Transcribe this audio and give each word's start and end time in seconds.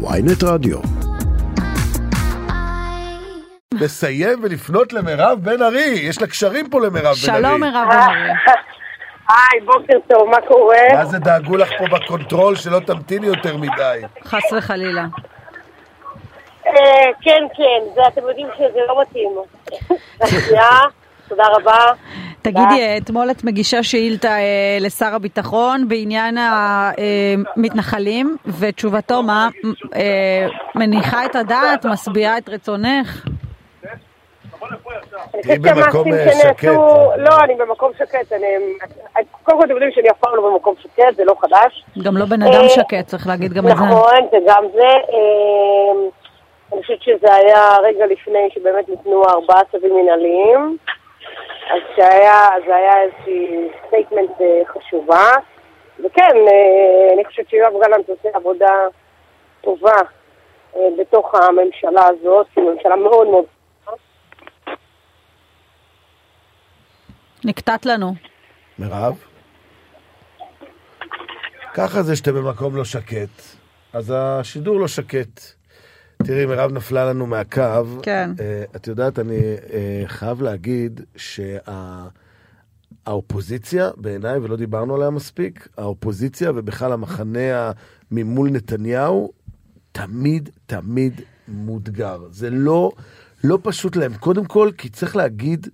ynet 0.00 0.42
רדיו. 0.44 0.78
לסיים 3.72 4.38
ולפנות 4.42 4.92
למירב 4.92 5.38
בן 5.42 5.62
ארי, 5.62 5.98
יש 6.02 6.20
לה 6.20 6.26
קשרים 6.26 6.70
פה 6.70 6.80
למירב 6.80 6.94
בן 7.26 7.32
ארי. 7.32 7.42
שלום 7.42 7.60
מירב 7.60 7.86
בן 7.90 7.98
ארי. 7.98 8.30
היי, 9.28 9.60
בוקר 9.64 9.98
טוב, 10.08 10.28
מה 10.30 10.36
קורה? 10.48 10.76
מה 10.94 11.04
זה 11.04 11.18
דאגו 11.18 11.56
לך 11.56 11.70
פה 11.78 11.84
בקונטרול 11.96 12.56
שלא 12.56 12.80
תמתיני 12.80 13.26
יותר 13.26 13.56
מדי? 13.56 14.00
חס 14.24 14.52
וחלילה. 14.52 15.04
אה, 16.66 16.72
כן, 17.22 17.42
כן, 17.56 17.94
זה 17.94 18.00
אתם 18.08 18.28
יודעים 18.28 18.48
שזה 18.56 18.78
לא 18.88 19.02
מתאים. 19.02 19.30
תודה 21.28 21.44
רבה. 21.56 21.92
תגידי, 22.52 22.98
אתמול 22.98 23.30
את 23.30 23.44
מגישה 23.44 23.82
שאילתה 23.82 24.28
אה, 24.28 24.78
לשר 24.80 25.14
הביטחון 25.14 25.88
בעניין 25.88 26.38
המתנחלים, 27.56 28.36
ותשובתו 28.58 29.22
מה? 29.22 29.48
אה, 29.94 30.46
מניחה 30.74 31.24
את 31.26 31.36
הדעת, 31.36 31.86
משביעה 31.86 32.38
את 32.38 32.48
רצונך? 32.48 33.24
תהיי 35.42 35.58
במקום, 35.58 36.12
אה, 36.12 36.32
שקט. 36.32 36.60
שנעשו... 36.60 37.10
לא, 37.16 37.36
אני 37.44 37.54
במקום 37.54 37.92
שקט. 37.98 38.32
אני... 38.32 38.46
קודם 39.42 39.58
כל 39.58 39.64
אתם 39.64 39.72
יודעים 39.74 39.92
שאני 39.92 40.10
אף 40.10 40.16
פעם 40.20 40.34
לא 40.36 40.50
במקום 40.50 40.74
שקט, 40.78 41.16
זה 41.16 41.24
לא 41.24 41.34
חדש. 41.40 41.84
גם 42.04 42.16
לא 42.16 42.24
בן 42.24 42.42
אדם 42.42 42.62
אה, 42.62 42.68
שקט, 42.68 43.06
צריך 43.06 43.26
להגיד 43.26 43.52
גם 43.52 43.68
את 43.68 43.76
זה. 43.76 43.84
נכון, 43.84 44.28
זה 44.30 44.36
גם 44.46 44.64
זה. 44.72 44.80
אה, 44.82 46.08
אני 46.72 46.82
חושבת 46.82 47.02
שזה 47.02 47.34
היה 47.34 47.76
רגע 47.82 48.06
לפני 48.06 48.48
שבאמת 48.54 48.88
ניתנו 48.88 49.22
ארבעה 49.24 49.60
צווים 49.72 49.92
מנהליים. 49.96 50.76
אז 51.70 51.82
שהיה, 51.96 52.40
זה 52.66 52.76
היה 52.76 53.02
איזושהי 53.02 53.68
statement 53.86 54.40
אה, 54.40 54.62
חשובה. 54.66 55.30
וכן, 55.98 56.36
אה, 56.48 57.14
אני 57.14 57.24
חושבת 57.24 57.50
שיואב 57.50 57.72
גלנט 57.84 58.08
עושה 58.08 58.28
עבודה 58.34 58.72
טובה 59.60 59.96
אה, 60.76 60.80
בתוך 60.98 61.34
הממשלה 61.34 62.06
הזאת, 62.06 62.46
היא 62.56 62.64
ממשלה 62.64 62.96
מאוד 62.96 63.26
מאוד... 63.28 63.44
נקטעת 67.44 67.86
לנו. 67.86 68.14
מירב? 68.78 69.24
ככה 71.74 72.02
זה 72.02 72.16
שאתם 72.16 72.34
במקום 72.34 72.76
לא 72.76 72.84
שקט, 72.84 73.42
אז 73.92 74.14
השידור 74.16 74.80
לא 74.80 74.88
שקט. 74.88 75.57
תראי, 76.24 76.46
מירב 76.46 76.72
נפלה 76.72 77.04
לנו 77.04 77.26
מהקו. 77.26 78.00
כן. 78.02 78.30
אה, 78.40 78.64
את 78.76 78.86
יודעת, 78.86 79.18
אני 79.18 79.38
אה, 79.72 80.02
חייב 80.06 80.42
להגיד 80.42 81.00
שהאופוזיציה, 83.06 83.90
בעיניי, 83.96 84.38
ולא 84.38 84.56
דיברנו 84.56 84.94
עליה 84.94 85.10
מספיק, 85.10 85.68
האופוזיציה 85.76 86.52
ובכלל 86.54 86.92
המחנה 86.92 87.72
ממול 88.10 88.50
נתניהו, 88.50 89.32
תמיד, 89.92 90.50
תמיד 90.66 91.20
מודגר. 91.48 92.18
זה 92.30 92.50
לא, 92.50 92.90
לא 93.44 93.58
פשוט 93.62 93.96
להם. 93.96 94.14
קודם 94.14 94.44
כל, 94.44 94.70
כי 94.78 94.88
צריך 94.88 95.16
להגיד, 95.16 95.66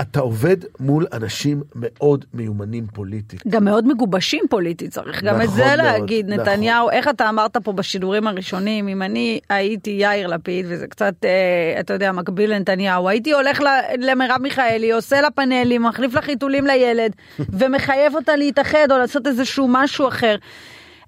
אתה 0.00 0.20
עובד 0.20 0.56
מול 0.80 1.06
אנשים 1.12 1.62
מאוד 1.74 2.24
מיומנים 2.34 2.86
פוליטית. 2.94 3.46
גם 3.48 3.64
מאוד 3.64 3.88
מגובשים 3.88 4.44
פוליטית, 4.50 4.90
צריך 4.90 5.22
גם 5.24 5.36
את 5.36 5.40
נכון 5.42 5.56
זה 5.56 5.64
מאוד, 5.66 5.76
להגיד. 5.78 6.30
נכון. 6.30 6.40
נתניהו, 6.40 6.90
איך 6.90 7.08
אתה 7.08 7.28
אמרת 7.28 7.56
פה 7.56 7.72
בשידורים 7.72 8.26
הראשונים, 8.26 8.88
אם 8.88 9.02
אני 9.02 9.40
הייתי 9.48 9.90
יאיר 9.90 10.26
לפיד, 10.26 10.66
וזה 10.68 10.86
קצת, 10.86 11.14
אה, 11.24 11.80
אתה 11.80 11.92
יודע, 11.92 12.12
מקביל 12.12 12.54
לנתניהו, 12.54 13.08
הייתי 13.08 13.32
הולך 13.32 13.60
ל- 13.60 13.66
למרב 14.10 14.38
מיכאלי, 14.40 14.92
עושה 14.92 15.20
לה 15.20 15.30
פאנלים, 15.30 15.82
מחליף 15.82 16.14
לה 16.14 16.22
חיתולים 16.22 16.66
לילד, 16.66 17.12
ומחייב 17.58 18.14
אותה 18.14 18.36
להתאחד 18.36 18.86
או 18.90 18.98
לעשות 18.98 19.26
איזשהו 19.26 19.66
משהו 19.70 20.08
אחר. 20.08 20.36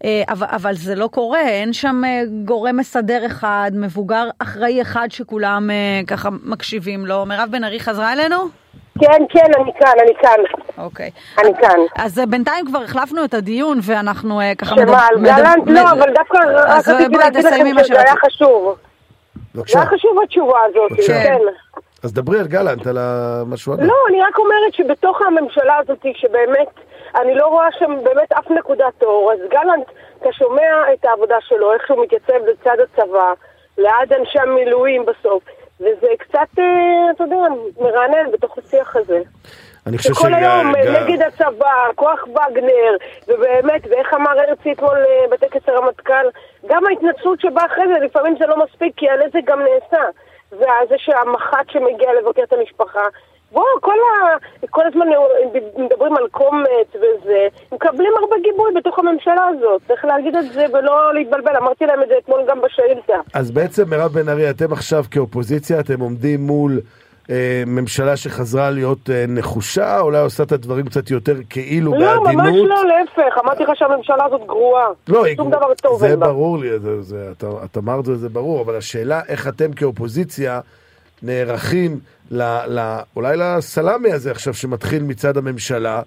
אה, 0.05 0.23
אבל, 0.29 0.47
אבל 0.51 0.75
זה 0.75 0.95
לא 0.95 1.07
קורה, 1.07 1.49
אין 1.49 1.73
שם 1.73 2.03
אה, 2.07 2.23
גורם 2.45 2.77
מסדר 2.77 3.27
אחד, 3.27 3.71
מבוגר 3.75 4.29
אחראי 4.39 4.83
אחד 4.83 5.09
שכולם 5.11 5.71
אה, 5.71 6.01
ככה 6.07 6.29
מקשיבים 6.43 7.07
לו. 7.07 7.27
מירב 7.27 7.49
בן 7.53 7.65
ארי 7.65 7.81
חזרה 7.81 8.13
אלינו? 8.13 8.64
כן, 9.01 9.25
כן, 9.29 9.51
אני 9.61 9.73
כאן, 9.79 9.93
אני 10.03 10.15
כאן, 10.15 10.39
אוקיי. 10.79 11.11
אני 11.39 11.51
כאן. 11.61 11.79
אז 11.97 12.19
אה, 12.19 12.27
בינתיים 12.27 12.67
כבר 12.67 12.83
החלפנו 12.83 13.25
את 13.25 13.35
הדיון 13.35 13.79
ואנחנו 13.83 14.41
אה, 14.41 14.55
ככה... 14.55 14.75
שמה, 14.77 15.07
על 15.07 15.21
גלנט? 15.23 15.67
לא, 15.67 15.91
אבל 15.91 16.13
דווקא 16.15 16.39
רק 16.57 16.89
רציתי 16.89 17.09
בואי 17.09 17.25
להגיד 17.25 17.45
לכם 17.45 17.85
שזה 17.85 18.01
היה. 18.01 18.15
חשוב. 18.27 18.77
זה 19.35 19.61
בבקשה. 19.61 19.79
היה 19.79 19.89
חשוב 19.89 20.19
התשובה 20.25 20.59
הזאת, 20.69 20.91
בבקשה. 20.91 21.23
כן. 21.23 21.39
אז 22.03 22.13
דברי 22.13 22.41
על 22.41 22.47
גלנט, 22.47 22.87
על 22.87 22.99
המשהו 22.99 23.73
הבא. 23.73 23.85
לא, 23.85 23.95
אני 24.09 24.23
רק 24.23 24.39
אומרת 24.39 24.75
שבתוך 24.75 25.23
הממשלה 25.23 25.77
הזאת, 25.77 26.07
שבאמת, 26.15 26.69
אני 27.21 27.35
לא 27.35 27.47
רואה 27.47 27.69
שם 27.79 27.97
באמת 28.05 28.33
אף 28.33 28.51
נקודת 28.51 29.03
אור, 29.03 29.33
אז 29.33 29.39
גלנט, 29.51 29.87
אתה 30.21 30.33
שומע 30.33 30.93
את 30.93 31.05
העבודה 31.05 31.37
שלו, 31.41 31.73
איך 31.73 31.87
שהוא 31.87 32.05
מתייצב 32.05 32.47
לצד 32.49 32.77
הצבא, 32.83 33.33
ליד 33.79 34.13
אנשי 34.21 34.39
המילואים 34.39 35.07
בסוף, 35.07 35.43
וזה 35.81 36.07
קצת, 36.19 36.59
אה, 36.59 36.65
אתה 37.15 37.25
יודע, 37.25 37.37
מרענן 37.81 38.31
בתוך 38.33 38.59
השיח 38.59 38.97
הזה. 38.97 39.21
אני 39.87 39.99
חושב 39.99 40.15
שכל 40.15 40.35
היום 40.35 40.73
שג- 40.83 40.89
נגד 40.89 41.23
הצבא, 41.23 41.73
כוח 41.95 42.25
וגנר, 42.27 42.97
ובאמת, 43.29 43.83
ואיך 43.91 44.15
אמר 44.15 44.31
הרצי 44.41 44.73
אתמול 44.73 44.97
אה, 44.99 45.25
בטקס 45.31 45.69
הרמטכ"ל, 45.69 46.27
גם 46.67 46.87
ההתנצלות 46.87 47.41
שבאה 47.41 47.67
אחרי 47.67 47.85
זה, 47.87 48.05
לפעמים 48.05 48.37
זה 48.39 48.47
לא 48.47 48.57
מספיק, 48.65 48.93
כי 48.97 49.07
הנזק 49.11 49.45
גם 49.45 49.61
נעשה. 49.61 50.05
וזה 50.53 50.95
שהמח"ט 50.97 51.71
שמגיע 51.71 52.09
לבקר 52.15 52.43
את 52.43 52.53
המשפחה, 52.53 53.03
בואו, 53.55 53.65
כל, 53.81 53.93
ה... 53.93 54.37
כל 54.71 54.83
הזמן 54.87 55.07
מדברים 55.77 56.17
על 56.17 56.29
קומץ 56.31 56.89
וזה, 56.95 57.49
מקבלים 57.73 58.13
הרבה 58.21 58.37
גיבוי 58.43 58.73
בתוך 58.77 58.99
הממשלה 58.99 59.47
הזאת, 59.47 59.83
צריך 59.87 60.05
להגיד 60.05 60.37
את 60.37 60.53
זה 60.53 60.67
ולא 60.73 61.15
להתבלבל, 61.15 61.57
אמרתי 61.57 61.87
להם 61.87 62.03
את 62.03 62.09
זה 62.09 62.15
אתמול 62.19 62.41
גם 62.49 62.61
בשאילתה. 62.61 63.17
אז 63.35 63.51
בעצם, 63.51 63.91
מירב 63.91 64.13
בן 64.13 64.29
ארי, 64.29 64.51
אתם 64.51 64.73
עכשיו 64.73 65.05
כאופוזיציה, 65.11 65.81
אתם 65.81 66.01
עומדים 66.01 66.47
מול 66.47 66.81
אה, 67.31 67.63
ממשלה 67.67 68.17
שחזרה 68.17 68.71
להיות 68.71 69.11
אה, 69.11 69.25
נחושה, 69.29 70.01
אולי 70.01 70.19
עושה 70.19 70.43
את 70.43 70.53
הדברים 70.53 70.87
קצת 70.87 71.11
יותר 71.11 71.35
כאילו 71.51 71.93
לא, 71.93 71.99
ממש 71.99 72.35
בעדינות. 72.37 72.69
לא, 72.69 72.85
להפך, 72.85 73.39
אמרתי 73.45 73.63
לך 73.63 73.71
שהממשלה 73.75 74.25
הזאת 74.25 74.41
גרועה. 74.47 74.87
לא, 75.09 75.25
שום 75.37 75.51
דבר 75.51 75.75
טוב 75.83 76.01
זה. 76.01 76.17
ברור 76.17 76.59
לי, 76.59 76.79
זה, 76.79 77.03
זה, 77.03 77.29
את, 77.33 77.45
את 77.65 77.77
אמרת 77.77 78.09
וזה 78.09 78.29
ברור, 78.29 78.61
אבל 78.63 78.77
השאלה 78.77 79.21
איך 79.29 79.49
אתם 79.49 79.73
כאופוזיציה 79.73 80.61
נערכים 81.25 81.99
ל, 82.31 82.43
ל, 82.67 82.99
אולי 83.17 83.37
לסלאמי 83.37 84.13
הזה 84.13 84.31
עכשיו 84.31 84.55
שמתחיל 84.55 85.03
מצד 85.03 85.37
הממשלה, 85.37 86.03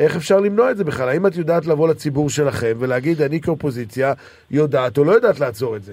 איך 0.00 0.16
אפשר 0.16 0.40
למנוע 0.40 0.70
את 0.70 0.76
זה 0.76 0.84
בכלל? 0.84 1.08
האם 1.08 1.26
את 1.26 1.36
יודעת 1.36 1.66
לבוא 1.66 1.88
לציבור 1.88 2.30
שלכם 2.30 2.72
ולהגיד, 2.78 3.22
אני 3.22 3.40
כאופוזיציה 3.40 4.12
יודעת 4.50 4.98
או 4.98 5.04
לא 5.04 5.12
יודעת 5.12 5.40
לעצור 5.40 5.76
את 5.76 5.82
זה? 5.82 5.92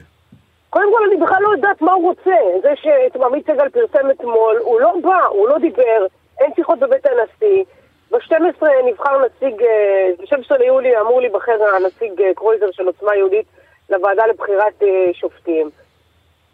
קודם 0.70 0.86
כל, 0.94 1.04
אני 1.10 1.24
בכלל 1.24 1.38
לא 1.42 1.50
יודעת 1.56 1.82
מה 1.82 1.94
הוא 1.94 2.04
רוצה. 2.04 2.38
זה 2.62 2.70
שאת 2.76 3.22
עמית 3.22 3.46
סגל 3.46 3.70
פרסם 3.70 4.12
אתמול, 4.12 4.58
הוא 4.62 4.82
לא 4.82 4.94
בא, 5.04 5.26
הוא 5.30 5.50
לא 5.50 5.58
דיבר, 5.58 6.06
אין 6.40 6.52
שיחות 6.56 6.80
בבית 6.80 7.06
הנשיא. 7.06 7.64
ב-12 8.12 8.66
נבחר 8.86 9.26
נציג, 9.26 9.64
אה, 9.64 10.10
ב-12 10.20 10.58
ליולי 10.58 11.00
אמור 11.02 11.22
להיבחר 11.22 11.64
הנציג 11.76 12.22
אה, 12.22 12.34
קרויזר 12.36 12.72
של 12.72 12.86
עוצמה 12.86 13.16
יהודית 13.16 13.46
לוועדה 13.90 14.26
לבחירת 14.26 14.84
אה, 14.84 15.14
שופטים. 15.14 15.70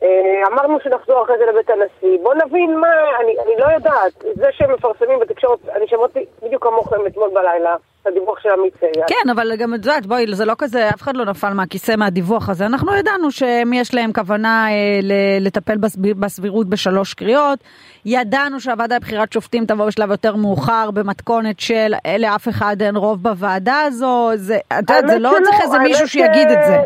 אה, 0.04 0.08
אמרנו 0.54 0.78
שנחזור 0.84 1.24
אחרי 1.24 1.36
זה 1.38 1.44
לבית 1.52 1.70
הנשיא. 1.70 2.18
בואו 2.24 2.34
נבין 2.46 2.80
מה, 2.80 2.88
אני, 3.22 3.34
אני 3.46 3.54
לא 3.60 3.66
יודעת. 3.74 4.14
זה 4.36 4.46
שהם 4.52 4.74
מפרסמים 4.74 5.20
בתקשורת, 5.20 5.60
אני 5.76 5.88
שמעתי 5.88 6.26
בדיוק 6.44 6.64
כמוכם 6.64 7.06
אתמול 7.08 7.30
בלילה, 7.34 7.76
הדיווח 8.06 8.40
של 8.40 8.50
עמית 8.50 8.74
סגל. 8.78 9.04
כן, 9.08 9.30
אבל 9.30 9.56
גם 9.58 9.74
את 9.74 9.80
יודעת, 9.86 10.06
בואי, 10.06 10.26
זה 10.36 10.46
לא 10.46 10.54
כזה, 10.58 10.90
אף 10.90 11.02
אחד 11.02 11.18
לא 11.18 11.26
נפל 11.26 11.54
מהכיסא 11.54 11.96
מהדיווח 11.98 12.50
הזה. 12.50 12.66
אנחנו 12.66 12.96
ידענו 12.96 13.32
שיש 13.32 13.94
להם 13.94 14.14
כוונה 14.14 14.68
אה, 14.70 15.00
לטפל 15.42 15.78
בסביר, 15.78 16.16
בסבירות 16.20 16.70
בשלוש 16.70 17.14
קריאות. 17.14 17.60
ידענו 18.06 18.60
שהוועדה 18.60 18.96
לבחירת 18.96 19.34
שופטים 19.34 19.66
תבוא 19.66 19.86
בשלב 19.86 20.12
יותר 20.12 20.36
מאוחר, 20.36 20.92
במתכונת 20.94 21.60
של 21.60 21.94
לאף 22.20 22.48
אחד 22.48 22.76
אין 22.82 22.96
רוב 22.96 23.24
בוועדה 23.24 23.82
הזו. 23.82 24.30
זה, 24.36 24.58
את 24.68 24.74
יודעת, 24.90 25.08
זה 25.08 25.20
לא 25.20 25.32
צריך 25.44 25.62
איזה 25.62 25.80
מישהו 25.80 26.08
ש- 26.08 26.12
שיגיד 26.12 26.48
את 26.52 26.64
זה. 26.68 26.78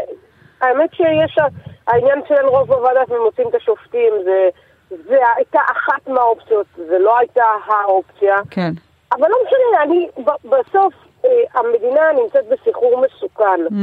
האמת 0.62 0.90
שיש, 0.94 1.38
העניין 1.90 2.22
של 2.28 2.46
רוב 2.46 2.68
בוועדה 2.68 3.02
ומוצאים 3.10 3.48
את 3.48 3.56
השופטים, 3.56 4.14
זה, 4.24 4.50
זה 4.90 5.18
הייתה 5.36 5.60
אחת 5.72 6.08
מהאופציות, 6.08 6.66
זה 6.76 7.00
לא 7.00 7.18
הייתה 7.18 7.46
האופציה. 7.68 8.36
כן. 8.50 8.72
אבל 9.12 9.28
לא 9.30 9.38
משנה, 9.46 9.84
אני, 9.84 10.08
בסוף 10.46 10.94
אה, 11.26 11.30
המדינה 11.54 12.02
נמצאת 12.24 12.46
בסחרור 12.48 13.02
מסוכן, 13.02 13.62
Mm. 13.68 13.74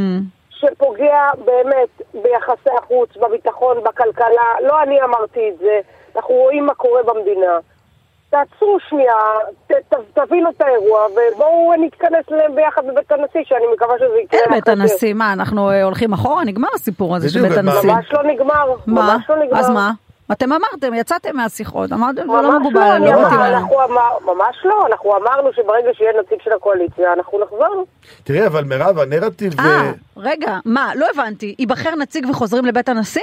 שפוגע 0.51 1.31
באמת 1.45 2.03
ביחסי 2.23 2.71
החוץ, 2.79 3.17
בביטחון, 3.17 3.77
בכלכלה. 3.85 4.55
לא 4.63 4.83
אני 4.83 5.03
אמרתי 5.03 5.51
את 5.51 5.59
זה, 5.59 5.81
אנחנו 6.17 6.35
רואים 6.35 6.67
מה 6.67 6.75
קורה 6.75 7.03
במדינה. 7.03 7.59
תעצרו 8.31 8.79
שנייה, 8.89 9.13
ת, 9.67 9.73
ת, 9.73 9.95
תבינו 10.15 10.51
את 10.51 10.61
האירוע, 10.61 11.01
ובואו 11.07 11.73
נתכנס 11.87 12.25
להם 12.31 12.55
ביחד 12.55 12.83
בבית 12.87 13.13
הנשיא, 13.13 13.41
שאני 13.45 13.65
מקווה 13.75 13.95
שזה 13.99 14.19
יקרה. 14.25 14.41
אין 14.41 14.51
בית 14.51 14.63
אחרי 14.69 14.77
זה. 14.77 14.83
הנשיא, 14.83 15.15
מה, 15.15 15.33
אנחנו 15.33 15.71
אה, 15.71 15.83
הולכים 15.83 16.13
אחורה? 16.13 16.45
נגמר 16.45 16.69
הסיפור 16.75 17.17
הזה 17.17 17.29
של 17.31 17.49
בית 17.49 17.59
הנשיא. 17.59 17.93
ממש 17.93 18.13
לא 18.13 18.23
נגמר. 18.23 18.67
מה? 18.87 19.03
ממש 19.15 19.25
לא 19.31 19.37
נגמר. 19.45 19.59
אז 19.61 19.71
מה? 19.71 19.91
אתם 20.33 20.53
אמרתם, 20.53 20.95
יצאתם 20.95 21.37
מהשיחות, 21.37 21.93
אמרתם, 21.93 22.23
זה 22.23 22.43
לא 22.43 22.61
מקובל, 22.61 22.81
לא, 22.81 22.99
לא 22.99 23.13
אני- 23.17 23.23
מתאים 23.27 23.41
לנו. 23.41 23.67
ממש 24.35 24.57
לא, 24.65 24.87
אנחנו 24.87 25.17
אמרנו 25.17 25.53
שברגע 25.53 25.89
שיהיה 25.95 26.11
נציג 26.21 26.39
של 26.45 26.53
הקואליציה, 26.53 27.13
אנחנו 27.13 27.39
נחזור. 27.45 27.87
תראי, 28.25 28.47
אבל 28.47 28.65
מירב, 28.65 28.99
הנרטיב... 28.99 29.61
אה, 29.61 29.65
אה, 29.67 29.93
רגע, 30.17 30.59
מה, 30.65 30.93
לא 30.95 31.07
הבנתי, 31.15 31.55
ייבחר 31.59 31.95
נציג 31.95 32.27
וחוזרים 32.31 32.65
לבית 32.65 32.89
הנשיא? 32.89 33.23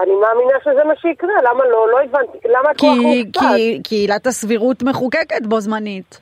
אני 0.00 0.10
מאמינה 0.14 0.58
שזה 0.64 0.84
מה 0.84 0.96
שיקרה, 0.96 1.30
למה 1.42 1.64
לא? 1.64 1.88
לא 1.90 2.00
הבנתי. 2.02 2.38
למה 2.48 2.70
הכוח 2.70 2.76
כי, 2.78 3.22
מופקד? 3.24 3.40
כי, 3.56 3.80
כי 3.84 3.94
עילת 3.94 4.26
הסבירות 4.26 4.82
מחוקקת 4.82 5.42
בו 5.46 5.60
זמנית. 5.60 6.20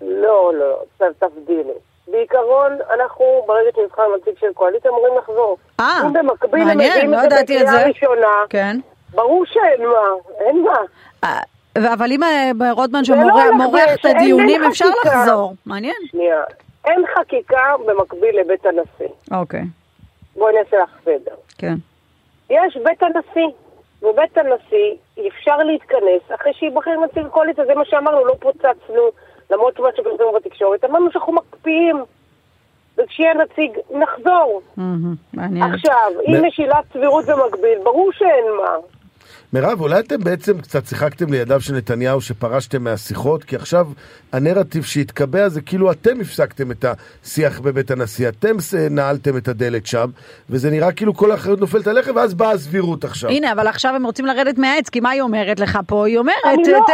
לא, 0.00 0.52
לא, 0.54 0.76
ת- 0.98 1.24
תבדילי. 1.24 1.72
בעיקרון, 2.08 2.72
אנחנו, 2.94 3.24
ברגע 3.46 3.70
שנבחר 3.76 4.02
נציג 4.20 4.34
של 4.40 4.46
קואליציה, 4.54 4.90
אמורים 4.90 5.12
לחזור. 5.18 5.56
אה, 5.80 6.00
מעניין, 6.52 7.10
לא 7.10 7.16
את 7.16 7.20
זה 7.20 7.26
ידעתי 7.26 7.62
את 7.62 7.66
זה. 7.68 7.86
ראשונה, 7.86 8.26
כן. 8.50 8.76
ברור 9.10 9.44
שאין 9.46 9.86
מה, 9.86 10.00
אין 10.46 10.62
מה. 10.62 10.76
אה, 11.24 11.40
אבל 11.94 12.12
אם 12.12 12.22
אה, 12.22 12.50
רוטמן 12.72 12.98
לא 12.98 13.04
שמורח 13.04 13.90
את 14.00 14.04
הדיונים, 14.04 14.64
אפשר 14.64 14.84
חקיקה. 14.84 15.08
לחזור. 15.20 15.54
מעניין. 15.66 15.94
שנייה, 16.10 16.42
אין 16.84 17.02
חקיקה 17.18 17.60
במקביל 17.86 18.40
לבית 18.40 18.66
הנשיא. 18.66 19.14
אוקיי, 19.32 19.62
בואי 20.36 20.54
נעשה 20.54 20.76
לך 20.82 20.90
סדר. 21.04 21.34
כן. 21.58 21.74
יש 22.50 22.76
בית 22.84 23.02
הנשיא. 23.02 23.48
בבית 24.02 24.38
הנשיא 24.38 24.94
אפשר 25.28 25.56
להתכנס 25.56 26.22
אחרי 26.34 26.52
שייבחר 26.52 26.90
נציג 27.04 27.26
קואליציה, 27.26 27.64
זה 27.64 27.74
מה 27.74 27.84
שאמרנו, 27.84 28.24
לא 28.24 28.34
פוצצנו, 28.40 29.02
למרות 29.50 29.80
מה 29.80 29.88
שפרסמו 29.96 30.32
בתקשורת, 30.36 30.84
אמרנו 30.84 31.12
שאנחנו 31.12 31.32
מקפיאים, 31.32 32.04
וכשיהיה 32.98 33.34
נציג 33.34 33.78
נחזור. 33.90 34.60
מהמם, 34.76 35.14
מעניין. 35.34 35.74
עכשיו, 35.74 36.10
אם 36.28 36.44
יש 36.44 36.58
עילת 36.58 36.84
סבירות 36.92 37.24
במקביל, 37.24 37.78
ברור 37.84 38.12
שאין 38.12 38.44
מה. 38.56 38.74
מירב, 39.52 39.80
אולי 39.80 40.00
אתם 40.00 40.24
בעצם 40.24 40.60
קצת 40.60 40.86
שיחקתם 40.86 41.32
לידיו 41.32 41.60
של 41.60 41.74
נתניהו 41.74 42.20
שפרשתם 42.20 42.84
מהשיחות, 42.84 43.44
כי 43.44 43.56
עכשיו 43.56 43.86
הנרטיב 44.32 44.84
שהתקבע 44.84 45.48
זה 45.48 45.60
כאילו 45.60 45.92
אתם 45.92 46.20
הפסקתם 46.20 46.70
את 46.70 46.84
השיח 47.24 47.60
בבית 47.60 47.90
הנשיא, 47.90 48.28
אתם 48.28 48.56
נעלתם 48.90 49.36
את 49.36 49.48
הדלת 49.48 49.86
שם, 49.86 50.06
וזה 50.50 50.70
נראה 50.70 50.92
כאילו 50.92 51.14
כל 51.14 51.30
האחריות 51.30 51.60
נופלת 51.60 51.86
עליכם, 51.86 52.16
ואז 52.16 52.34
באה 52.34 52.50
הסבירות 52.50 53.04
עכשיו. 53.04 53.30
הנה, 53.30 53.52
אבל 53.52 53.66
עכשיו 53.68 53.94
הם 53.94 54.06
רוצים 54.06 54.26
לרדת 54.26 54.58
מהעץ, 54.58 54.88
כי 54.88 55.00
מה 55.00 55.10
היא 55.10 55.22
אומרת 55.22 55.60
לך 55.60 55.78
פה? 55.86 56.06
היא 56.06 56.18
אומרת, 56.18 56.36
אני 56.44 56.62
לא- 56.72 56.84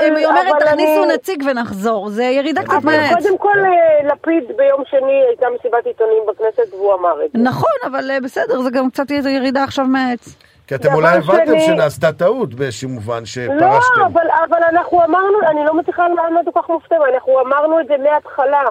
היא 0.00 0.26
אומרת, 0.26 0.62
תכניסו 0.62 1.04
נציג 1.14 1.42
ונחזור. 1.50 2.08
זה 2.08 2.24
ירידה 2.24 2.62
קצת 2.62 2.72
אבל 2.72 2.84
מהעץ. 2.84 3.22
קודם 3.22 3.38
כל, 3.38 3.58
אה, 3.58 4.12
לפיד 4.12 4.56
ביום 4.56 4.82
שני 4.90 5.22
הייתה 5.28 5.46
מסיבת 5.58 5.86
עיתונים 5.86 6.22
בכנסת 6.28 6.74
והוא 6.74 6.94
אמר 6.94 7.24
את 7.24 7.30
זה. 7.32 7.38
נכון, 7.38 7.78
אבל 7.86 8.10
אה, 8.10 8.20
בסדר, 8.20 8.62
זה 8.62 8.70
גם 8.70 8.90
קצת 8.90 9.10
ירידה 9.10 9.64
עכשיו 9.64 9.86
מהעץ. 9.86 10.34
כי 10.66 10.74
אתם 10.74 10.94
אולי 10.94 11.16
הבנתם 11.16 11.46
שני- 11.46 11.60
שנעשתה 11.60 12.12
טעות 12.12 12.54
באיזשהו 12.54 12.88
מובן, 12.90 13.18
לא, 13.18 13.24
שפרשתם. 13.24 14.00
אבל, 14.06 14.26
אבל 14.48 14.62
אנחנו 14.72 15.04
אמרנו, 15.04 15.38
אני 15.50 15.64
לא 15.64 15.74
מצליחה 15.74 16.08
לענות 16.08 16.44
כל 16.54 16.62
כך 16.62 16.68
מופתע, 16.70 16.96
אנחנו 17.14 17.40
אמרנו 17.40 17.80
את 17.80 17.86
זה 17.86 17.94
מההתחלה. 17.98 18.62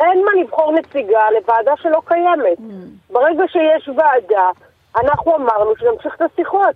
אין 0.00 0.24
מה 0.24 0.42
לבחור 0.42 0.72
נציגה 0.72 1.20
לוועדה 1.40 1.72
שלא 1.76 2.02
קיימת. 2.04 2.58
ברגע 3.10 3.44
שיש 3.48 3.88
ועדה, 3.88 4.48
אנחנו 5.04 5.36
אמרנו 5.36 5.76
שנמשיך 5.76 6.14
את 6.16 6.22
השיחות. 6.32 6.74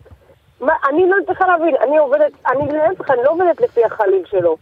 מה, 0.61 0.73
אני 0.89 1.09
לא 1.11 1.17
צריכה 1.27 1.47
להבין, 1.47 1.75
אני 1.83 1.99
עובדת, 1.99 2.33
אני 2.49 2.73
להפך, 2.73 3.11
אני 3.11 3.23
לא 3.25 3.31
עובדת 3.31 3.61
לפי 3.61 3.85
החליל 3.85 4.23
שלו. 4.27 4.57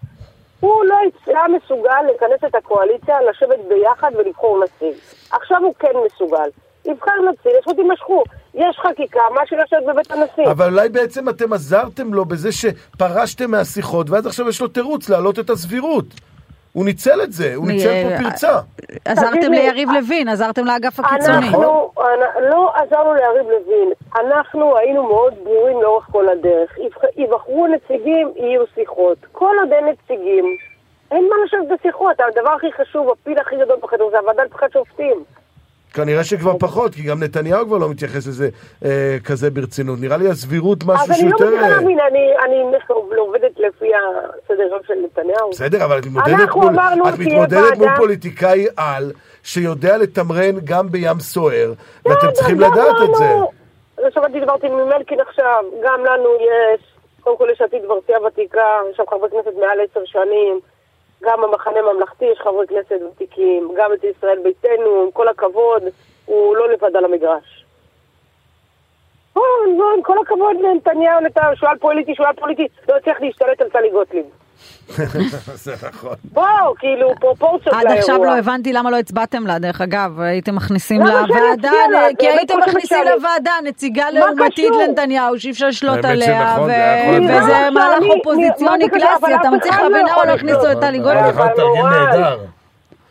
הוא 0.60 0.84
לא 0.84 0.96
היה 1.26 1.42
מסוגל 1.56 2.00
לכנס 2.14 2.44
את 2.46 2.54
הקואליציה, 2.54 3.22
לשבת 3.22 3.58
ביחד 3.68 4.10
ולבחור 4.16 4.64
נציג. 4.64 4.94
עכשיו 5.32 5.58
הוא 5.62 5.74
כן 5.78 5.92
מסוגל. 6.06 6.48
יבחר 6.84 7.10
נציג, 7.32 7.52
השעות 7.60 7.78
יימשכו. 7.78 8.22
יש 8.54 8.76
חקיקה, 8.82 9.20
מה 9.34 9.40
שלשבת 9.46 9.82
בבית 9.88 10.10
הנשיא. 10.10 10.50
אבל 10.52 10.72
אולי 10.72 10.88
בעצם 10.88 11.28
אתם 11.28 11.52
עזרתם 11.52 12.14
לו 12.14 12.24
בזה 12.24 12.48
שפרשתם 12.52 13.50
מהשיחות, 13.50 14.10
ואז 14.10 14.26
עכשיו 14.26 14.48
יש 14.48 14.60
לו 14.60 14.68
תירוץ 14.68 15.08
להעלות 15.08 15.38
את 15.38 15.50
הסבירות. 15.50 16.04
הוא 16.72 16.84
ניצל 16.84 17.22
את 17.22 17.32
זה, 17.32 17.54
הוא 17.54 17.66
ניצל 17.66 17.88
אה, 17.88 18.16
פה 18.18 18.24
פרצה. 18.24 18.58
עזרתם 19.04 19.30
תגיד 19.36 19.50
לי, 19.50 19.58
ליריב 19.62 19.88
אה, 19.88 20.00
לוין, 20.00 20.28
עזרתם 20.28 20.64
לאגף 20.64 21.00
הקיצוני. 21.00 21.36
אנחנו, 21.36 21.90
אנ- 21.98 22.42
לא 22.50 22.72
עזרנו 22.74 23.14
ליריב 23.14 23.46
לוין, 23.50 23.92
אנחנו 24.16 24.76
היינו 24.76 25.02
מאוד 25.02 25.34
ברורים 25.44 25.82
לאורך 25.82 26.04
כל 26.12 26.28
הדרך. 26.28 26.78
יבח- 26.78 27.16
יבחרו 27.18 27.66
נציגים, 27.66 28.32
יהיו 28.36 28.62
שיחות. 28.74 29.18
כל 29.32 29.54
עוד 29.60 29.72
אין 29.72 29.84
נציגים, 29.86 30.44
אין 31.10 31.28
מה 31.30 31.36
לשבת 31.44 31.78
בשיחות. 31.80 32.16
הדבר 32.20 32.50
הכי 32.50 32.72
חשוב, 32.82 33.10
הפיל 33.10 33.38
הכי 33.38 33.56
גדול 33.56 33.76
בחדר 33.82 34.04
זה 34.10 34.18
הוועדה 34.18 34.42
לבחירת 34.44 34.72
שופטים. 34.72 35.24
כנראה 35.94 36.24
שכבר 36.24 36.58
פחות, 36.58 36.94
כי 36.94 37.02
גם 37.02 37.22
נתניהו 37.22 37.66
כבר 37.66 37.78
לא 37.78 37.88
מתייחס 37.88 38.26
לזה 38.26 38.48
אה, 38.84 39.16
כזה 39.24 39.50
ברצינות. 39.50 39.98
נראה 40.00 40.16
לי 40.16 40.28
הסבירות 40.28 40.78
משהו 40.86 41.04
אני 41.04 41.08
לא 41.08 41.14
שיותר... 41.14 41.44
מצליחה 41.46 41.64
אה, 41.64 41.70
להבין, 41.70 41.98
אני 42.00 42.32
אני 42.44 42.72
לא 43.16 43.22
עובדת 43.22 43.50
לפי 43.58 43.90
הסדר 43.94 44.62
יום 44.62 44.78
של 44.86 44.94
נתניהו. 45.04 45.50
בסדר, 45.50 45.84
אבל 45.84 45.98
את 45.98 46.06
מתמודדת 46.06 46.54
מול, 46.54 46.72
את 47.08 47.18
מתמודדת 47.18 47.78
מול. 47.78 47.88
פוליטיקאי 47.96 48.66
על, 48.76 49.12
שיודע 49.42 49.96
לתמרן 49.96 50.54
גם 50.64 50.88
בים 50.88 51.20
סוער, 51.20 51.72
ואתם 52.04 52.16
בסדר, 52.18 52.30
צריכים 52.30 52.56
גם 52.56 52.72
לדעת 52.72 52.96
את 53.10 53.14
זה. 53.14 53.24
לנו- 53.24 53.50
לא 54.02 54.10
שמעתי, 54.10 54.40
דיברתי 54.40 54.66
עם 54.66 54.88
מלקין 54.88 55.20
עכשיו, 55.20 55.64
גם 55.84 56.04
לנו 56.04 56.28
יש, 56.34 56.80
קודם 57.20 57.38
כל 57.38 57.48
יש 57.52 57.60
עתיד 57.60 57.82
כבר 57.84 57.94
סיעה 58.06 58.22
ותיקה, 58.22 58.60
יש 58.90 58.96
שם 58.96 59.02
חברי 59.10 59.30
כנסת 59.30 59.56
מעל 59.60 59.78
עשר 59.90 60.00
שנים, 60.04 60.60
גם 61.22 61.44
המחנה 61.44 61.78
הממלכתי 61.78 62.24
יש 62.24 62.38
חברי 62.38 62.66
כנסת 62.66 62.98
ותיקים, 63.12 63.68
גם 63.76 63.92
את 63.92 64.04
ישראל 64.04 64.38
ביתנו, 64.42 65.02
עם 65.04 65.10
כל 65.10 65.28
הכבוד, 65.28 65.82
הוא 66.24 66.56
לא 66.56 66.68
לבד 66.68 66.96
על 66.96 67.04
המגרש. 67.04 67.64
בוא, 69.34 69.42
עם 69.96 70.02
כל 70.02 70.18
הכבוד 70.18 70.56
לנתניהו, 70.60 71.20
נתניהו, 71.20 71.56
שועל 71.56 71.78
פוליטי, 71.78 72.14
שועל 72.14 72.34
פוליטי, 72.34 72.68
לא 72.88 72.96
הצליח 72.96 73.20
להשתלט 73.20 73.60
על 73.60 73.68
טלי 73.68 73.90
גוטליב. 73.90 74.26
זה 75.64 75.74
נכון. 75.88 76.14
בוא, 76.24 76.44
כאילו, 76.78 77.14
פרופורציות 77.20 77.74
עד 77.74 77.82
לאירוע. 77.82 77.98
עכשיו 77.98 78.24
לא 78.24 78.38
הבנתי 78.38 78.72
למה 78.72 78.90
לא 78.90 78.96
הצבעתם 78.96 79.46
לה, 79.46 79.58
דרך 79.58 79.80
אגב, 79.80 80.20
הייתם 80.20 80.54
מכניסים 80.56 81.00
לוועדה? 81.02 81.70
כי 82.18 82.28
הייתם 82.28 82.58
מכניסים 82.68 82.98
לוועדה 83.16 83.52
נציגה 83.64 84.10
לעומתית? 84.10 84.72
לנתניהו, 84.88 85.40
שאי 85.40 85.50
אפשר 85.50 85.68
לשלוט 85.68 86.04
עליה, 86.04 86.56
להיות 86.66 87.42
וזה 87.42 87.70
מהלך 87.70 88.04
אופוזיציוני? 88.16 88.88
קלאסי, 88.88 89.34
אתה 89.40 89.50
מצליח 89.50 89.78
להבין 89.80 90.06
לא 90.06 90.12
למה 90.12 90.24
לא 90.24 90.32
הכניסו. 90.32 90.72
את 90.72 90.80
טלי 90.80 91.00
היה 91.04 92.36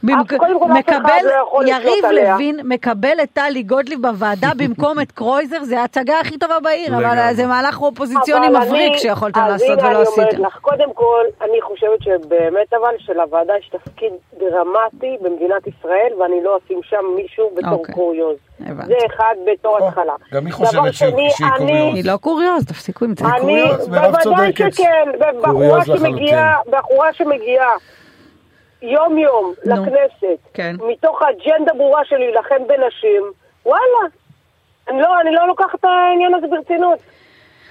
מקבל, 0.03 1.25
לא 1.25 1.63
לשלוט 1.63 1.85
יריב. 1.85 2.05
לוין 2.05 2.59
מקבל 2.63 3.17
את 3.23 3.29
טלי 3.33 3.63
גוטליב 3.63 4.01
בוועדה 4.01 4.49
במקום 4.59 4.99
את 4.99 5.11
קרויזר, 5.11 5.63
זה 5.63 5.79
ההצגה 5.81 6.19
הכי 6.19 6.37
טובה 6.37 6.59
בעיר, 6.63 6.95
אבל. 6.97 7.33
זה 7.33 7.47
מהלך 7.47 7.81
אופוזיציוני 7.81 8.47
מבריק 8.49 8.93
שיכולתם 8.97 9.41
לעשות 9.49 9.79
ולא 9.83 10.01
עשיתם. 10.01 10.45
לך, 10.45 10.57
קודם 10.61 10.93
כל, 10.93 11.23
אני 11.41 11.61
חושבת 11.61 12.01
שבאמת 12.01 12.73
אבל 12.73 12.93
שלוועדה 12.99 13.53
יש 13.59 13.69
תפקיד 13.69 14.11
דרמטי 14.39 15.17
במדינת 15.21 15.67
ישראל, 15.67 16.13
ואני 16.19 16.43
לא 16.43 16.57
אשים 16.65 16.79
שם 16.83 17.03
מישהו 17.15 17.49
בתור 17.57 17.71
אוקיי. 17.71 17.95
קוריוז. 17.95 18.37
הבנתי. 18.65 18.87
זה 18.87 18.95
אחד 19.05 19.35
בתור 19.51 19.87
התחלה. 19.87 20.13
גם 20.33 20.45
היא 20.45 20.53
דבר 20.53 20.65
חושבת 20.65 20.93
שהיא- 20.93 21.11
קוריוז. 21.57 21.95
היא 21.95 22.03
לא 22.11 22.17
קוריוז, 22.17 22.65
תפסיקו 22.65 23.05
עם 23.05 23.13
זה. 23.17 23.25
קוריוז, 23.39 23.89
מירב 23.89 24.05
בוודאי. 24.23 24.51
שכן, 24.71 25.09
בחורה 26.71 27.13
שמגיעה, 27.13 27.71
בחורה 28.83 29.03
שמגיעה 29.03 29.03
יום 29.03 29.17
יום 29.17 29.53
נו. 29.65 29.73
לכנסת, 29.73 30.49
כן. 30.53 30.75
מתוך 30.87 31.21
האג'נדה 31.21 31.73
ברורה 31.73 32.05
של 32.05 32.17
להילחם 32.17 32.67
בנשים, 32.67 33.23
וואלה, 33.65 34.09
אני 34.89 35.01
לא, 35.01 35.21
אני 35.21 35.31
לא 35.31 35.47
לוקחת 35.47 35.75
את 35.79 35.85
העניין 35.85 36.33
הזה 36.33 36.47
ברצינות. 36.47 36.99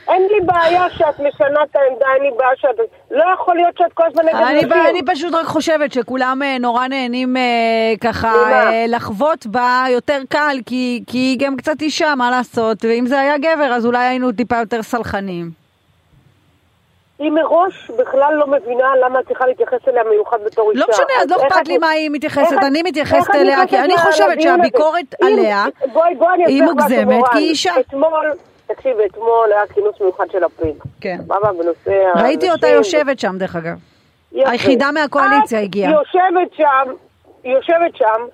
אין 0.09 0.23
לי 0.23 0.41
בעיה 0.47 0.91
שאת 0.91 1.21
משנה 1.21 1.63
את 1.71 1.77
העמדה, 1.77 2.07
אין 2.15 2.23
לי 2.23 2.31
בעיה 2.39 2.51
שאת... 2.57 2.77
לא 3.11 3.25
יכול 3.35 3.57
להיות 3.57 3.79
שאת 3.79 3.93
כל 3.93 4.03
הזמן 4.07 4.25
נגד 4.25 4.35
אני, 4.35 4.59
נשים. 4.59 4.73
אני 4.91 5.01
פשוט 5.07 5.35
רק 5.35 5.47
חושבת 5.47 5.93
שכולם 5.93 6.43
אה, 6.43 6.59
נורא 6.59 6.87
נהנים 6.89 7.37
אה, 7.37 7.43
ככה? 8.01 8.35
אה, 8.35 8.85
לחוות 8.89 9.47
בה 9.47 9.85
יותר 9.91 10.23
קל, 10.29 10.57
כי, 10.67 11.05
כי 11.07 11.19
היא 11.19 11.39
גם 11.41 11.57
קצת 11.57 11.83
אישה, 11.83 12.15
מה 12.15 12.31
לעשות, 12.31 12.85
ואם 12.85 13.07
זה 13.07 13.21
היה 13.21 13.39
גבר 13.39 13.73
אז 13.73 13.87
אולי 13.87 14.07
היינו 14.07 14.33
טיפה 14.33 14.57
יותר 14.57 14.83
סלחנים. 14.83 15.62
היא 17.23 17.31
מראש 17.31 17.91
בכלל 17.91 18.35
לא 18.35 18.47
מבינה 18.47 18.97
למה 18.97 19.21
את 19.21 19.27
צריכה 19.29 19.47
להתייחס 19.47 19.89
אליה 19.89 20.05
מיוחד 20.05 20.39
בתור 20.45 20.71
אישה. 20.71 20.81
לא 20.81 20.87
משנה, 20.91 21.23
אז 21.23 21.31
לא 21.31 21.37
אכפת 21.37 21.69
לי 21.69 21.79
מה 21.79 21.89
היא 21.89 22.11
מתייחסת, 22.11 22.57
אני 22.67 22.83
מתייחסת 22.83 23.35
אליה, 23.35 23.67
כי 23.67 23.79
אני 23.79 23.97
חושבת? 23.97 24.41
שהביקורת 24.41 25.15
עליה 25.23 25.65
היא 26.47 26.63
מוגזמת. 26.63 27.29
כי 27.33 27.39
היא 27.39 27.51
אישה. 27.51 27.73
אתמול, 27.81 28.31
תקשיבי, 28.67 29.07
אתמול 29.07 29.53
היה 29.53 29.67
כינוס 29.75 30.01
מיוחד 30.01 30.25
של 30.33 30.45
לפיד. 30.45 30.77
כן. 31.01 31.17
סבבה, 31.25 31.53
בנושא 31.53 32.21
ראיתי 32.23 32.51
אותה. 32.51 32.69
יושבת 32.69 33.19
שם 33.19 33.39
דרך 33.39 33.57
אגב. 33.57 33.77
היחידה 34.33 34.91
מהקואליציה 34.93 35.59
את 35.59 35.65
הגיעה. 35.65 35.93
יושבת 35.93 36.55
שם, 36.57 36.93
יושבת 37.45 37.97
שם, 37.97 38.27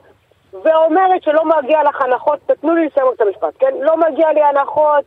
ואומרת 0.52 1.23
שלא 1.23 1.42
מגיע 1.45 1.78
לך 1.88 2.02
הנחות, 2.02 2.38
תתנו 2.47 2.75
לי 2.75 2.87
לסיים 2.87 3.07
את 3.16 3.21
המשפט, 3.21 3.54
כן? 3.59 3.75
לא 3.80 3.97
מגיע 3.97 4.33
לי 4.33 4.40
הנחות, 4.42 5.04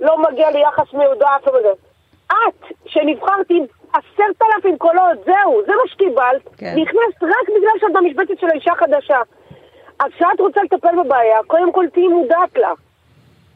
לא 0.00 0.16
מגיע 0.18 0.50
לי 0.50 0.62
יחס 0.62 0.92
מיודף, 0.92 1.46
לא 1.46 1.58
מגיע. 1.58 1.70
את, 2.32 2.72
שנבחרת 2.86 3.50
עם 3.50 3.64
עשרת 3.92 4.42
אלפים 4.42 4.78
קולות, 4.78 5.18
זהו, 5.24 5.62
זה 5.66 5.72
מה 5.72 5.88
שקיבלת, 5.92 6.42
כן. 6.56 6.74
נכנסת 6.78 7.22
רק 7.22 7.48
בגלל 7.48 7.76
שאת 7.80 7.92
במשבצת 7.92 8.40
של 8.40 8.46
האישה 8.46 8.72
חדשה. 8.74 9.20
אז 9.98 10.10
כשאת 10.14 10.40
רוצה 10.40 10.60
לטפל 10.62 11.04
בבעיה, 11.04 11.38
קודם 11.46 11.72
כל 11.72 11.86
תהיי 11.92 12.08
מודעת 12.08 12.56
לה. 12.56 12.72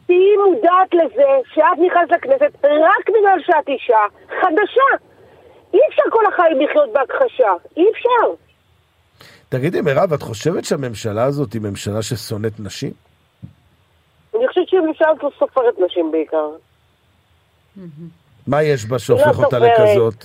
תהיי 0.06 0.36
מודעת 0.36 0.94
לזה 0.94 1.30
שאת 1.54 1.78
נכנסת 1.86 2.12
לכנסת 2.12 2.64
רק 2.64 3.08
בגלל 3.08 3.38
שאת 3.46 3.68
אישה 3.68 3.98
חדשה. 4.40 5.06
אי 5.74 5.80
אפשר 5.88 6.02
כל 6.10 6.26
החיים 6.26 6.60
לחיות 6.60 6.92
בהכחשה, 6.92 7.52
אי 7.76 7.84
אפשר. 7.90 8.34
תגידי, 9.48 9.80
מירב, 9.80 10.12
את 10.12 10.22
חושבת 10.22 10.64
שהממשלה 10.64 11.24
הזאת 11.24 11.52
היא 11.52 11.60
ממשלה 11.62 12.02
ששונאת 12.02 12.60
נשים? 12.60 12.92
אני 14.34 14.48
חושבת 14.48 14.68
שהממשלה 14.68 15.08
הזאת 15.08 15.22
לא 15.22 15.30
סופרת 15.38 15.74
נשים 15.78 16.10
בעיקר. 16.10 16.48
מה 18.46 18.62
יש 18.62 18.84
בה 18.84 18.98
שהופך 18.98 19.38
לא 19.38 19.44
אותה 19.44 19.56
סופרת. 19.56 19.78
לכזאת? 19.78 20.24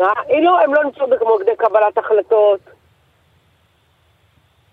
אה? 0.00 0.06
היא 0.28 0.42
לא, 0.42 0.60
הם 0.60 0.74
לא 0.74 0.84
נמצאות 0.84 1.08
במוקדי 1.20 1.56
קבלת 1.56 1.98
החלטות. 1.98 2.60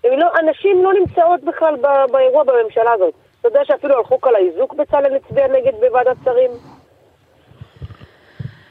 לא, 0.04 0.28
הנשים 0.40 0.84
לא 0.84 0.94
נמצאות 0.94 1.44
בכלל 1.44 1.76
ב- 1.76 2.12
באירוע 2.12 2.44
בממשלה 2.44 2.92
הזאת. 2.92 3.14
אתה 3.40 3.48
יודע 3.48 3.66
שאפילו 3.66 3.98
על 3.98 4.04
חוק 4.04 4.28
על 4.28 4.36
האיזוק 4.36 4.74
בצלאל 4.74 5.16
הצביע 5.16 5.48
נגד 5.48 5.74
בוועדת 5.80 6.18
שרים? 6.26 6.52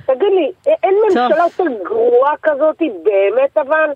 תגיד 0.07 0.33
לי, 0.33 0.53
אין. 0.67 0.95
ממשלה 1.05 1.45
יותר 1.45 1.83
גרועה 1.85 2.35
כזאת, 2.43 2.77
באמת 3.03 3.57
אבל? 3.57 3.91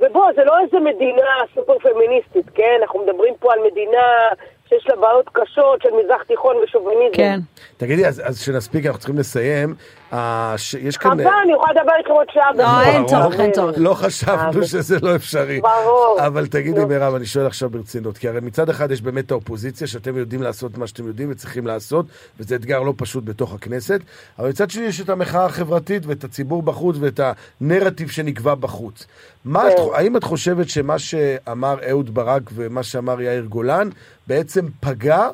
ובוא, 0.00 0.32
זה 0.36 0.44
לא 0.44 0.58
איזה 0.60 0.80
מדינה 0.80 1.26
סופר 1.54 1.78
פמיניסטית, 1.78 2.46
כן? 2.54 2.78
אנחנו 2.82 3.02
מדברים 3.04 3.34
פה 3.40 3.52
על 3.52 3.58
מדינה 3.70 4.28
שיש 4.68 4.86
לה 4.88 4.96
בעיות 4.96 5.28
קשות 5.32 5.82
של 5.82 5.88
מזרח 6.04 6.22
תיכון 6.22 6.56
ושוביניזם. 6.64 7.12
כן. 7.16 7.40
תגידי, 7.76 8.06
אז 8.06 8.22
אז 8.24 8.40
שנספיק, 8.40 8.86
אנחנו 8.86 8.98
צריכים 8.98 9.18
לסיים. 9.18 9.74
אה, 10.12 10.54
ש- 10.56 10.74
יש 10.74 10.96
כאן... 10.96 11.10
חבל, 11.10 11.26
אני 11.44 11.52
יכולה 11.52 11.72
לדבר 11.72 11.92
איתכם 11.98 12.12
עוד 12.12 12.26
שעה. 12.32 12.52
לא. 12.54 12.90
אין 12.90 13.06
צורך. 13.06 13.40
אין 13.40 13.52
צורך. 13.52 13.74
לא 13.78 13.94
חשבנו 13.94 14.48
אבל- 14.48 14.64
שזה 14.64 14.96
לא 15.02 15.14
אפשרי. 15.16 15.60
ברור. 15.60 16.16
אבל 16.26 16.46
תגידי, 16.46 16.80
נו. 16.80 16.86
מירב, 16.88 17.14
אני 17.14 17.26
שואל 17.26 17.46
עכשיו 17.46 17.70
ברצינות, 17.70 18.18
כי 18.18 18.28
הרי 18.28 18.40
מצד 18.40 18.68
אחד 18.70 18.90
יש 18.90 19.02
באמת 19.02 19.26
את 19.26 19.30
האופוזיציה, 19.30 19.86
שאתם 19.86 20.16
יודעים 20.16 20.42
לעשות 20.42 20.78
מה 20.78 20.86
שאתם 20.86 21.06
יודעים 21.06 21.30
וצריכים 21.30 21.66
לעשות, 21.66 22.06
וזה 22.40 22.54
אתגר 22.54 22.80
לא 22.80 22.92
פשוט 22.96 23.24
בתוך 23.24 23.54
הכנסת, 23.54 24.00
אבל 24.38 24.48
מצד 24.48 24.70
שני 24.70 24.84
יש 24.86 25.00
את 25.00 25.08
המחאה 25.08 25.44
החברתית 25.44 26.06
ואת 26.06 26.24
הציבור 26.24 26.62
בחוץ 26.62 26.96
ואת 27.00 27.20
הנרטיב 27.60 28.08
שנקבע 28.10 28.54
בחוץ. 28.54 29.06
מה 29.48 29.68
את, 29.68 29.76
כן. 29.76 29.82
האם 29.94 30.16
את 30.16 30.24
חושבת 30.24 30.68
שמה 30.68 30.98
שאמר 30.98 31.76
אהוד 31.90 32.14
ברק 32.14 32.42
ומה 32.54 32.82
שאמר 32.82 33.20
יאיר 33.20 33.44
גולן 33.44 33.88
בעצם 34.26 34.66
פגע 34.80 35.28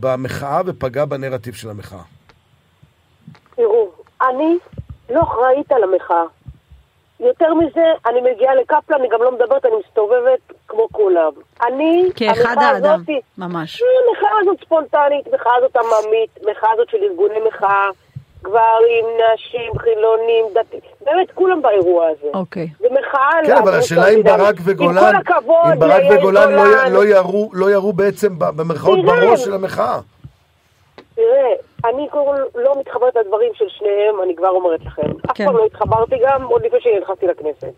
במחאה 0.00 0.60
ופגע 0.66 1.04
בנרטיב 1.04 1.54
של 1.54 1.70
המחאה? 1.70 2.02
תראו, 3.56 3.88
אני 4.28 4.58
לא 5.10 5.22
אחראית 5.22 5.72
על 5.72 5.82
המחאה. 5.82 6.24
יותר 7.20 7.54
מזה, 7.54 7.80
אני 8.06 8.20
מגיעה 8.20 8.54
לקפלן, 8.54 8.98
אני 9.00 9.08
גם 9.08 9.22
לא 9.22 9.32
מדברת, 9.32 9.64
אני 9.64 9.72
מסתובבת 9.86 10.38
כמו 10.68 10.88
כולם. 10.92 11.32
אני, 11.66 12.10
כאחד 12.16 12.50
המחאה 12.52 12.68
האדם, 12.68 12.94
הזאתי- 12.94 13.20
ממש. 13.38 13.82
המחאה 13.82 14.30
הזאת 14.42 14.60
ספונטנית, 14.64 15.26
מחאה 15.34 15.52
הזאת 15.58 15.76
עממית, 15.76 16.30
מחאה 16.50 16.70
הזאת 16.74 16.88
של 16.90 16.98
ארגוני 17.10 17.38
מחאה, 17.48 17.88
גברים, 18.42 19.04
נשים, 19.34 19.78
חילונים, 19.78 20.44
דתיים, 20.54 20.80
באמת 21.00 21.30
כולם 21.34 21.62
באירוע 21.62 22.06
הזה. 22.08 22.26
אוקיי. 22.34 22.68
זה 22.78 22.86
מחאה 22.90 23.28
על 23.38 23.46
כן, 23.46 23.56
אבל 23.56 23.72
ערוץ 23.72 23.84
השאלה 23.84 24.08
אם. 24.08 24.22
ברק 24.22 24.56
וגולן, 24.64 24.98
עם 24.98 25.22
כל 25.22 25.32
הכבוד 25.32 25.56
אם 25.72 25.78
ברק 25.78 26.02
וגולן 26.18 26.52
לא 26.52 26.64
לא 26.90 27.04
ירו- 27.06 27.50
לא 27.52 27.70
ירו 27.70 27.92
בעצם 27.92 28.38
ב- 28.38 28.44
במרכאות. 28.56 28.98
בראש 29.04 29.44
של 29.44 29.54
המחאה. 29.54 29.98
תראה, 31.14 31.52
אני 31.84 32.08
קודם 32.10 32.24
כל 32.52 32.60
לא 32.60 32.74
מתחברת 32.80 33.16
לדברים 33.16 33.52
של 33.54 33.64
שניהם, 33.68 34.22
אני 34.22 34.36
כבר 34.36 34.48
אומרת 34.48 34.80
לכם. 34.86 35.02
אף 35.30 35.36
כן. 35.36 35.44
פעם 35.46 35.56
לא 35.56 35.64
התחברתי 35.64 36.14
גם, 36.26 36.42
עוד 36.44 36.62
לפני 36.64 36.80
שנכנסתי 36.80 37.26
לכנסת. 37.26 37.72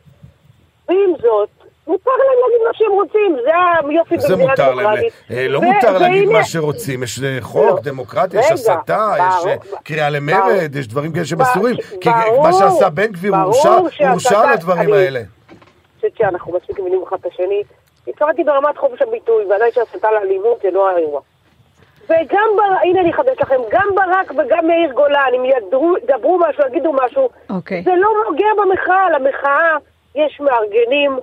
ועם 0.88 1.12
זאת, 1.22 1.48
מותר 1.86 2.10
להם 2.10 2.38
להגיד 2.42 2.66
מה 2.66 2.74
שהם 2.74 2.91
רוצים, 3.28 3.44
זה 3.44 3.50
היופי 3.88 4.18
זה 4.18 4.28
במדינה 4.28 4.50
מותר 4.50 4.74
להם, 4.74 4.86
דמוקרטית. 4.86 5.12
אה, 5.30 5.48
לא 5.48 5.58
ו- 5.58 5.62
מותר 5.62 5.98
להגיד 5.98 6.28
מה 6.28 6.44
שרוצים, 6.44 7.02
יש 7.02 7.22
אה, 7.22 7.38
חוק, 7.40 7.64
לא. 7.70 7.78
דמוקרטיה, 7.82 8.40
יש 8.40 8.52
הסתה, 8.52 9.12
יש 9.18 9.46
אה. 9.46 9.54
קריאה. 9.84 10.10
למרד, 10.10 10.76
יש 10.76 10.88
דברים 10.88 11.12
כאלה 11.12 11.24
אסורים. 11.42 11.76
כי 12.00 12.10
ברור. 12.26 12.42
מה 12.42 12.52
שעשה 12.52 12.88
בן 12.90 13.06
גביר, 13.06 13.34
הוא 13.36 13.54
הורשע- 14.10 14.40
על 14.42 14.52
הדברים 14.52 14.80
אני- 14.94 14.96
האלה. 15.04 15.18
אני 15.20 15.26
חושבת 15.96 16.16
שאנחנו 16.16 16.52
מספיק 16.56 16.80
מבינים 16.80 17.02
אחד 17.08 17.16
את 17.20 17.26
השני. 17.26 17.62
התכוונתי 18.08 18.44
ברמת 18.44 18.78
חופש 18.78 19.02
הביטוי, 19.02 19.44
ועדיין 19.44 19.72
שהסתה 19.72 20.08
לאלימות 20.10 20.58
זה 20.62 20.68
לא 20.72 20.90
האירוע. 20.90 21.20
וגם, 22.04 22.48
בר... 22.56 22.62
הנה 22.82 23.00
אני 23.00 23.10
אחדש 23.10 23.36
לכם, 23.40 23.54
גם 23.70 23.88
ברק 23.94 24.30
וגם 24.30 24.66
מאיר 24.66 24.92
גולן, 24.92 25.26
אם 25.36 25.44
ידרו, 25.44 25.94
ידברו 25.96 26.38
משהו, 26.38 26.64
יגידו 26.70 26.92
משהו, 26.92 27.28
אוקיי. 27.50 27.82
זה 27.82 27.90
לא 27.96 28.08
נוגע 28.30 28.46
במחאה, 28.62 29.10
למחאה 29.10 29.76
יש 30.14 30.40
מארגנים, 30.40 31.18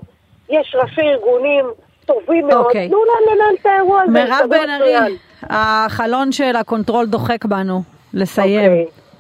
יש 0.50 0.76
ראשי 0.80 1.02
ארגונים 1.02 1.66
טובים 2.14 2.48
מאוד, 2.48 2.66
אוקיי. 2.66 2.88
תנו 2.90 2.98
להם 3.06 3.36
לנהל 3.38 3.56
את 3.62 3.66
האירוע 3.66 4.02
הזה. 4.02 4.12
מירב 4.12 4.50
בן 4.50 4.70
ארי. 4.70 5.18
החלון 5.44 6.32
של 6.32 6.56
הקונטרול 6.56 7.06
דוחק 7.06 7.46
בנו 7.46 7.82
לסיים. 8.14 8.72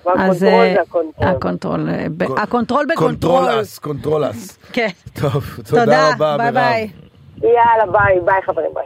אוקיי. 0.05 0.29
אז, 0.29 0.39
זה 0.39 0.47
אה, 0.47 0.81
הקונטרול. 0.81 1.27
הקונטרול, 1.29 1.89
אה, 1.89 2.43
הקונטרול 2.43 2.85
בקונטרול. 2.85 3.39
controls, 3.39 3.79
controls. 3.79 4.57
כן. 4.73 4.87
טוב, 5.21 5.43
תודה 5.69 5.85
תודה, 5.85 6.09
רבה, 6.15 6.37
ביי 6.37 6.51
מירב. 6.51 6.53
ביי. 6.53 6.89
יאללה, 7.41 7.91
ביי, 7.91 8.19
ביי 8.25 8.41
חברים, 8.45 8.69
ביי. 8.73 8.85